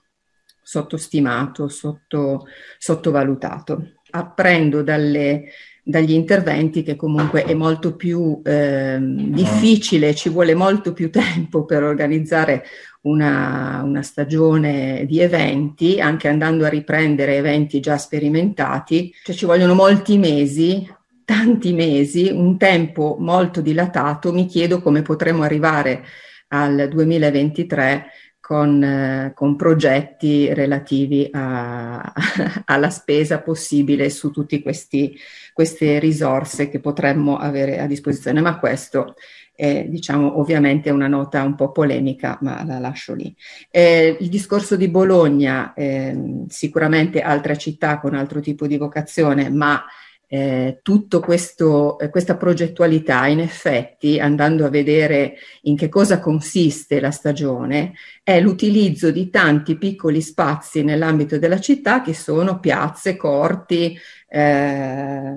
sottostimato, 0.63 1.67
sotto, 1.67 2.47
sottovalutato. 2.79 3.91
Apprendo 4.13 4.81
dalle, 4.81 5.45
dagli 5.83 6.11
interventi 6.11 6.83
che 6.83 6.95
comunque 6.95 7.43
è 7.43 7.53
molto 7.53 7.95
più 7.95 8.41
eh, 8.43 8.97
difficile, 8.99 10.15
ci 10.15 10.29
vuole 10.29 10.55
molto 10.55 10.93
più 10.93 11.11
tempo 11.11 11.65
per 11.65 11.83
organizzare 11.83 12.63
una, 13.01 13.81
una, 13.83 14.01
stagione 14.01 15.05
di 15.07 15.19
eventi, 15.19 15.99
anche 15.99 16.27
andando 16.27 16.65
a 16.65 16.69
riprendere 16.69 17.37
eventi 17.37 17.79
già 17.79 17.97
sperimentati, 17.97 19.13
cioè 19.23 19.35
ci 19.35 19.45
vogliono 19.45 19.73
molti 19.73 20.17
mesi, 20.17 20.87
tanti 21.25 21.73
mesi, 21.73 22.29
un 22.29 22.57
tempo 22.57 23.17
molto 23.19 23.61
dilatato, 23.61 24.31
mi 24.31 24.45
chiedo 24.45 24.81
come 24.81 25.01
potremo 25.01 25.43
arrivare 25.43 26.03
al 26.49 26.87
2023 26.89 28.07
con, 28.39 28.83
eh, 28.83 29.31
con 29.33 29.55
progetti 29.55 30.53
relativi 30.53 31.29
a, 31.31 32.11
alla 32.65 32.89
spesa 32.89 33.41
possibile 33.41 34.09
su 34.09 34.29
tutte 34.29 34.61
queste 34.61 35.99
risorse 35.99 36.69
che 36.69 36.79
potremmo 36.79 37.37
avere 37.37 37.79
a 37.79 37.87
disposizione, 37.87 38.41
ma 38.41 38.59
questo 38.59 39.15
è 39.61 39.85
diciamo 39.87 40.39
ovviamente 40.39 40.89
una 40.89 41.07
nota 41.07 41.43
un 41.43 41.53
po' 41.53 41.71
polemica, 41.71 42.39
ma 42.41 42.65
la 42.65 42.79
lascio 42.79 43.13
lì. 43.13 43.31
Eh, 43.69 44.17
il 44.19 44.27
discorso 44.27 44.75
di 44.75 44.87
Bologna, 44.87 45.73
eh, 45.75 46.45
sicuramente 46.47 47.21
altra 47.21 47.55
città 47.55 47.99
con 47.99 48.15
altro 48.15 48.39
tipo 48.39 48.65
di 48.65 48.77
vocazione, 48.77 49.51
ma 49.51 49.83
eh, 50.27 50.79
tutta 50.81 51.17
eh, 51.17 52.09
questa 52.09 52.37
progettualità, 52.37 53.27
in 53.27 53.39
effetti, 53.39 54.19
andando 54.19 54.65
a 54.65 54.69
vedere 54.69 55.35
in 55.63 55.75
che 55.75 55.89
cosa 55.89 56.19
consiste 56.19 56.99
la 56.99 57.11
stagione, 57.11 57.93
è 58.23 58.39
l'utilizzo 58.39 59.11
di 59.11 59.29
tanti 59.29 59.77
piccoli 59.77 60.21
spazi 60.21 60.83
nell'ambito 60.83 61.37
della 61.37 61.59
città 61.59 62.01
che 62.01 62.15
sono 62.15 62.59
piazze, 62.59 63.15
corti, 63.15 63.95
eh, 64.27 65.33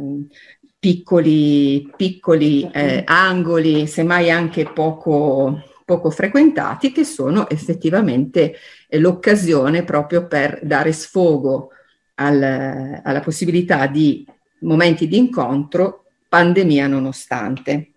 piccoli, 0.85 1.91
piccoli 1.97 2.71
eh, 2.71 3.05
angoli, 3.07 3.87
semmai 3.87 4.31
anche 4.31 4.67
poco, 4.71 5.63
poco 5.83 6.11
frequentati 6.11 6.93
che 6.93 7.05
sono 7.05 7.49
effettivamente 7.49 8.55
eh, 8.87 8.99
l'occasione 8.99 9.83
proprio 9.83 10.27
per 10.27 10.61
dare 10.63 10.93
sfogo 10.93 11.71
al, 12.17 13.01
alla 13.03 13.21
possibilità 13.21 13.87
di 13.87 14.27
momenti 14.59 15.09
di 15.09 15.17
incontro, 15.17 16.05
pandemia 16.29 16.87
nonostante. 16.87 17.93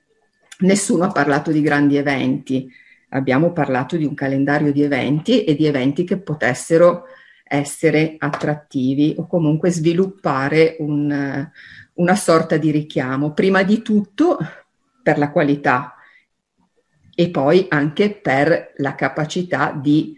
Nessuno 0.60 1.03
ha 1.03 1.12
parlato 1.12 1.51
di 1.51 1.60
grandi 1.60 1.98
eventi, 1.98 2.72
abbiamo 3.10 3.51
parlato 3.51 3.98
di 3.98 4.06
un 4.06 4.13
calendario 4.13 4.72
di 4.72 4.82
eventi 4.82 5.44
e 5.44 5.58
di 5.58 5.65
eventi 5.65 6.06
che 6.06 6.20
potessero 6.20 7.03
essere 7.44 8.15
attrattivi 8.17 9.13
o 9.17 9.27
comunque 9.27 9.72
sviluppare 9.72 10.77
un, 10.79 11.50
una 11.98 12.16
sorta 12.16 12.58
di 12.58 12.72
richiamo, 12.72 13.34
prima 13.34 13.63
di 13.63 13.82
tutto 13.82 14.38
per 15.01 15.18
la 15.18 15.30
qualità 15.30 15.96
e 17.16 17.30
poi 17.30 17.66
anche 17.70 18.12
per 18.12 18.74
la 18.77 18.96
capacità 18.96 19.72
di 19.75 20.16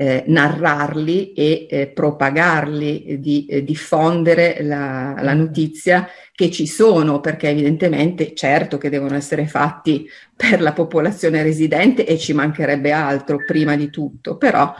eh, 0.00 0.24
narrarli 0.26 1.34
e 1.34 1.66
eh, 1.68 1.86
propagarli, 1.88 3.20
di 3.20 3.44
eh, 3.46 3.62
diffondere 3.62 4.62
la, 4.62 5.14
la, 5.20 5.34
notizia 5.34 6.08
che 6.34 6.50
ci 6.50 6.66
sono, 6.66 7.20
perché 7.20 7.50
evidentemente 7.50 8.34
certo 8.34 8.78
che 8.78 8.88
devono 8.88 9.14
essere 9.14 9.46
fatti 9.46 10.08
per 10.34 10.62
la 10.62 10.72
popolazione 10.72 11.42
residente 11.42 12.06
e 12.06 12.16
ci 12.16 12.32
mancherebbe 12.32 12.92
altro 12.92 13.44
prima 13.44 13.76
di 13.76 13.90
tutto, 13.90 14.38
però 14.38 14.74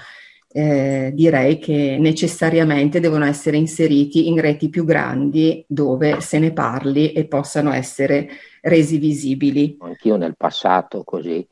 eh, 0.53 1.13
direi 1.15 1.59
che 1.59 1.97
necessariamente 1.99 2.99
devono 2.99 3.25
essere 3.25 3.57
inseriti 3.57 4.29
in 4.29 4.41
reti 4.41 4.69
più 4.69 4.85
grandi 4.85 5.65
dove 5.69 6.21
se 6.21 6.39
ne 6.39 6.53
parli 6.53 7.13
e 7.13 7.27
possano 7.27 7.73
essere 7.73 8.29
resi 8.63 8.99
visibili. 8.99 9.77
Anch'io 9.81 10.17
nel 10.17 10.37
passato 10.37 11.05
così 11.05 11.47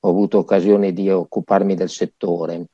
ho 0.00 0.08
avuto 0.08 0.38
occasione 0.38 0.92
di 0.92 1.08
occuparmi 1.10 1.74
del 1.74 1.88
settore 1.88 2.66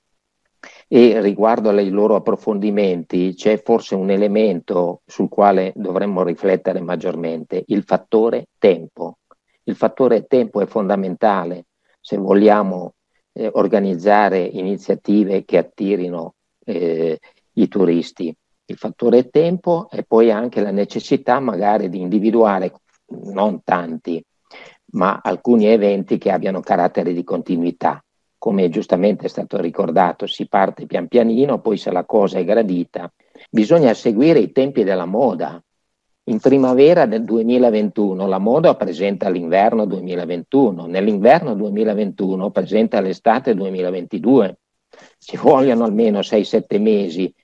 e 0.88 1.20
riguardo 1.20 1.68
ai 1.68 1.90
loro 1.90 2.16
approfondimenti 2.16 3.34
c'è 3.34 3.62
forse 3.62 3.94
un 3.94 4.10
elemento 4.10 5.02
sul 5.06 5.28
quale 5.28 5.72
dovremmo 5.76 6.24
riflettere 6.24 6.80
maggiormente, 6.80 7.62
il 7.68 7.84
fattore 7.84 8.46
tempo. 8.58 9.18
Il 9.64 9.76
fattore 9.76 10.26
tempo 10.26 10.60
è 10.60 10.66
fondamentale 10.66 11.66
se 12.00 12.16
vogliamo 12.16 12.94
eh, 13.38 13.50
organizzare 13.52 14.40
iniziative 14.40 15.44
che 15.44 15.58
attirino 15.58 16.34
eh, 16.64 17.18
i 17.52 17.68
turisti. 17.68 18.34
Il 18.66 18.76
fattore 18.76 19.30
tempo 19.30 19.88
e 19.90 20.02
poi 20.02 20.30
anche 20.30 20.60
la 20.60 20.72
necessità 20.72 21.38
magari 21.40 21.88
di 21.88 22.00
individuare 22.00 22.72
non 23.30 23.62
tanti, 23.62 24.22
ma 24.92 25.20
alcuni 25.22 25.66
eventi 25.66 26.18
che 26.18 26.30
abbiano 26.30 26.60
carattere 26.60 27.14
di 27.14 27.24
continuità. 27.24 28.02
Come 28.36 28.68
giustamente 28.68 29.26
è 29.26 29.28
stato 29.28 29.58
ricordato, 29.58 30.26
si 30.26 30.46
parte 30.46 30.86
pian 30.86 31.08
pianino, 31.08 31.60
poi 31.60 31.76
se 31.76 31.90
la 31.90 32.04
cosa 32.04 32.38
è 32.38 32.44
gradita, 32.44 33.10
bisogna 33.50 33.94
seguire 33.94 34.38
i 34.40 34.52
tempi 34.52 34.84
della 34.84 35.06
moda. 35.06 35.60
In 36.28 36.40
primavera 36.40 37.06
del 37.06 37.24
2021 37.24 38.26
la 38.26 38.36
moda 38.36 38.74
presenta 38.74 39.30
l'inverno 39.30 39.86
2021, 39.86 40.84
nell'inverno 40.84 41.54
2021 41.54 42.50
presenta 42.50 43.00
l'estate 43.00 43.54
2022. 43.54 44.58
Ci 45.18 45.38
vogliono 45.38 45.84
almeno 45.84 46.18
6-7 46.18 46.78
mesi 46.82 47.34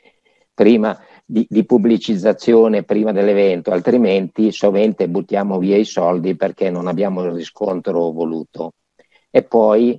prima 0.52 0.98
di, 1.24 1.46
di, 1.48 1.64
pubblicizzazione 1.64 2.82
prima 2.82 3.10
dell'evento, 3.12 3.70
altrimenti 3.70 4.52
sovente 4.52 5.08
buttiamo 5.08 5.58
via 5.58 5.78
i 5.78 5.86
soldi 5.86 6.36
perché 6.36 6.68
non 6.68 6.86
abbiamo 6.86 7.22
il 7.22 7.32
riscontro 7.32 8.10
voluto. 8.10 8.72
E 9.30 9.44
poi 9.44 9.98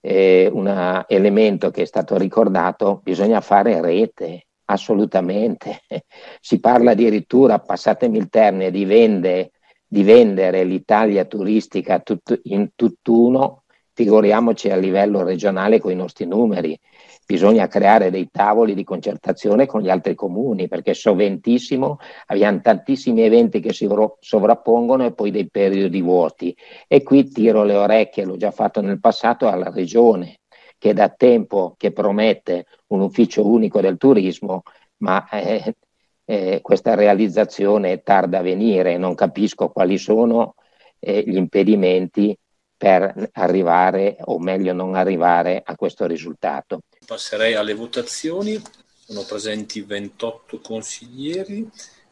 eh, 0.00 0.50
un 0.52 1.04
elemento 1.06 1.70
che 1.70 1.82
è 1.82 1.86
stato 1.86 2.16
ricordato, 2.16 3.00
bisogna 3.04 3.40
fare 3.40 3.80
rete, 3.80 4.46
assolutamente. 4.66 5.80
Si 6.40 6.60
parla 6.60 6.90
addirittura, 6.90 7.58
passatemi 7.58 8.18
il 8.18 8.28
termine, 8.28 8.70
di, 8.70 8.84
vende, 8.84 9.52
di 9.86 10.02
vendere 10.02 10.62
l'Italia 10.64 11.24
turistica 11.24 12.00
tut, 12.00 12.38
in 12.44 12.70
tutt'uno, 12.74 13.62
figuriamoci 13.94 14.70
a 14.70 14.76
livello 14.76 15.22
regionale 15.22 15.80
con 15.80 15.90
i 15.92 15.96
nostri 15.96 16.26
numeri. 16.26 16.78
Bisogna 17.26 17.66
creare 17.66 18.10
dei 18.10 18.28
tavoli 18.30 18.74
di 18.74 18.84
concertazione 18.84 19.64
con 19.64 19.80
gli 19.80 19.88
altri 19.88 20.14
comuni, 20.14 20.68
perché 20.68 20.92
soventissimo 20.92 21.98
abbiamo 22.26 22.60
tantissimi 22.60 23.22
eventi 23.22 23.60
che 23.60 23.72
si 23.72 23.88
sovrappongono 24.20 25.06
e 25.06 25.14
poi 25.14 25.30
dei 25.30 25.48
periodi 25.48 26.02
vuoti. 26.02 26.54
E 26.86 27.02
qui 27.02 27.26
tiro 27.30 27.64
le 27.64 27.76
orecchie, 27.76 28.26
l'ho 28.26 28.36
già 28.36 28.50
fatto 28.50 28.82
nel 28.82 29.00
passato, 29.00 29.48
alla 29.48 29.70
regione 29.70 30.40
che 30.84 30.92
da 30.92 31.08
tempo 31.08 31.76
che 31.78 31.92
promette 31.92 32.66
un 32.88 33.00
ufficio 33.00 33.46
unico 33.46 33.80
del 33.80 33.96
turismo, 33.96 34.64
ma 34.98 35.26
eh, 35.30 35.76
eh, 36.26 36.58
questa 36.60 36.94
realizzazione 36.94 38.02
tarda 38.02 38.40
a 38.40 38.42
venire, 38.42 38.98
non 38.98 39.14
capisco 39.14 39.70
quali 39.70 39.96
sono 39.96 40.56
eh, 40.98 41.24
gli 41.26 41.36
impedimenti 41.36 42.36
per 42.76 43.30
arrivare, 43.32 44.18
o 44.24 44.38
meglio 44.38 44.74
non 44.74 44.94
arrivare, 44.94 45.62
a 45.64 45.74
questo 45.74 46.04
risultato. 46.04 46.80
Passerei 47.06 47.54
alle 47.54 47.72
votazioni, 47.72 48.60
sono 49.06 49.24
presenti 49.26 49.80
28 49.80 50.60
consiglieri 50.60 51.66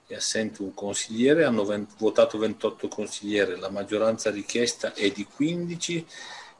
e 0.06 0.14
assente 0.14 0.62
un 0.62 0.72
consigliere, 0.72 1.44
hanno 1.44 1.86
votato 1.98 2.38
28 2.38 2.88
consiglieri, 2.88 3.58
la 3.58 3.68
maggioranza 3.68 4.30
richiesta 4.30 4.94
è 4.94 5.10
di 5.10 5.26
15, 5.26 6.06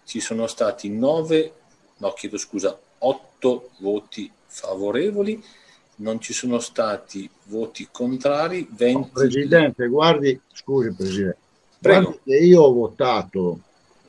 ci 0.04 0.20
sono 0.20 0.46
stati 0.46 0.90
9 0.90 1.54
no 2.02 2.12
chiedo 2.14 2.36
scusa, 2.36 2.76
8 2.98 3.70
voti 3.78 4.28
favorevoli, 4.46 5.42
non 5.96 6.20
ci 6.20 6.32
sono 6.32 6.58
stati 6.58 7.30
voti 7.44 7.88
contrari, 7.90 8.66
20... 8.68 8.98
No, 8.98 9.10
Presidente, 9.12 9.86
guardi, 9.86 10.40
scusi 10.52 10.92
Presidente, 10.92 11.38
Prego. 11.78 12.20
guardi 12.24 12.46
io 12.46 12.62
ho 12.62 12.72
votato 12.72 13.58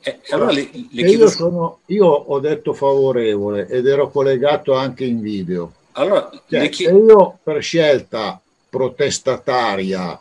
eh, 0.00 0.20
allora 0.30 0.50
le, 0.50 0.68
le 0.90 1.08
io, 1.08 1.28
sono, 1.28 1.78
io, 1.86 2.06
ho 2.06 2.38
detto 2.38 2.74
favorevole 2.74 3.66
ed 3.68 3.86
ero 3.86 4.10
collegato 4.10 4.74
anche 4.74 5.04
in 5.04 5.22
video. 5.22 5.72
Allora, 5.92 6.28
cioè, 6.46 6.68
chied... 6.68 6.90
se 6.90 6.94
io 6.94 7.38
per 7.42 7.62
scelta 7.62 8.38
protestataria 8.68 10.20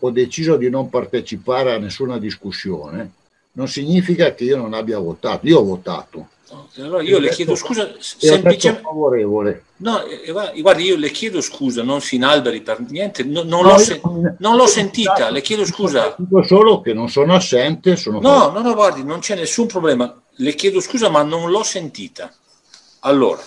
ho 0.00 0.10
deciso 0.10 0.56
di 0.56 0.68
non 0.68 0.90
partecipare 0.90 1.72
a 1.72 1.78
nessuna 1.78 2.18
discussione, 2.18 3.12
non 3.52 3.66
significa 3.66 4.34
che 4.34 4.44
io 4.44 4.58
non 4.58 4.74
abbia 4.74 4.98
votato. 4.98 5.46
Io 5.46 5.60
ho 5.60 5.64
votato. 5.64 6.28
Allora 6.76 7.02
io 7.02 7.18
le 7.18 7.28
chiedo 7.28 7.54
scusa 7.54 7.94
semplicemente 7.98 8.80
favorevole. 8.82 9.64
No, 9.76 10.02
guardi, 10.60 10.84
io 10.84 10.96
le 10.96 11.10
chiedo 11.10 11.40
scusa, 11.40 11.82
non 11.82 12.00
si 12.00 12.16
inalberi 12.16 12.62
per 12.62 12.80
niente, 12.80 13.22
no, 13.22 13.42
non, 13.42 13.62
no, 13.62 13.72
l'ho 13.72 13.78
se- 13.78 14.00
non, 14.38 14.56
l'ho 14.56 14.66
sentita, 14.66 15.30
le 15.30 15.42
chiedo 15.42 15.66
scusa. 15.66 16.14
Dico 16.16 16.42
solo 16.42 16.80
che 16.80 16.94
non 16.94 17.08
sono 17.10 17.34
assente, 17.34 17.96
sono 17.96 18.20
No, 18.20 18.50
no, 18.50 18.60
no, 18.60 18.74
guardi, 18.74 19.04
non 19.04 19.20
c'è 19.20 19.34
nessun 19.34 19.66
problema. 19.66 20.20
Le 20.36 20.54
chiedo 20.54 20.80
scusa, 20.80 21.10
ma 21.10 21.22
non 21.22 21.50
l'ho 21.50 21.62
sentita. 21.62 22.32
Allora, 23.00 23.42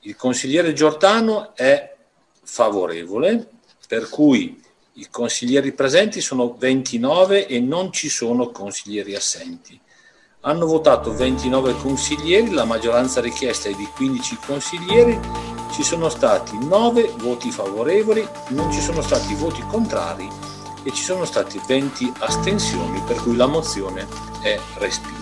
il 0.00 0.16
consigliere 0.16 0.72
Giordano 0.74 1.54
è 1.54 1.94
favorevole, 2.42 3.48
per 3.88 4.08
cui 4.08 4.60
i 4.94 5.08
consiglieri 5.10 5.72
presenti 5.72 6.20
sono 6.20 6.54
29 6.58 7.46
e 7.46 7.58
non 7.60 7.92
ci 7.92 8.08
sono 8.08 8.50
consiglieri 8.50 9.14
assenti. 9.14 9.80
Hanno 10.44 10.66
votato 10.66 11.14
29 11.14 11.76
consiglieri, 11.76 12.50
la 12.50 12.64
maggioranza 12.64 13.20
richiesta 13.20 13.68
è 13.68 13.74
di 13.74 13.88
15 13.94 14.38
consiglieri, 14.44 15.16
ci 15.70 15.84
sono 15.84 16.08
stati 16.08 16.58
9 16.58 17.14
voti 17.18 17.52
favorevoli, 17.52 18.26
non 18.48 18.72
ci 18.72 18.80
sono 18.80 19.02
stati 19.02 19.34
voti 19.34 19.62
contrari 19.62 20.28
e 20.82 20.92
ci 20.92 21.04
sono 21.04 21.24
stati 21.26 21.60
20 21.64 22.14
astensioni, 22.18 23.00
per 23.06 23.22
cui 23.22 23.36
la 23.36 23.46
mozione 23.46 24.08
è 24.40 24.58
respinta. 24.78 25.21